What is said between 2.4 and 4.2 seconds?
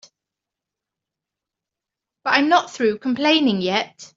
not through complaining yet.